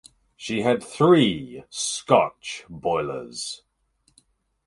She 0.35 0.63
had 0.63 0.83
three 0.83 1.63
Scotch 1.69 2.63
boilers. 2.67 3.61